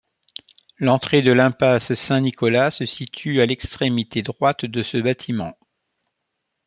[0.79, 5.53] L'entrée de l'impasse Saint-Nicolas se situe à l'extrémité droite de ce bâtiment.